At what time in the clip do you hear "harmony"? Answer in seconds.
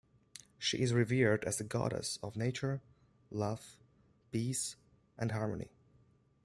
5.31-5.69